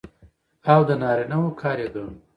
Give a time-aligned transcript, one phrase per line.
[0.73, 2.13] او د نارينه وو کار يې ګڼو.